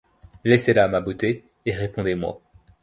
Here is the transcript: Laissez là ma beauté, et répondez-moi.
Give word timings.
Laissez 0.43 0.73
là 0.73 0.87
ma 0.87 0.99
beauté, 0.99 1.43
et 1.63 1.75
répondez-moi. 1.75 2.41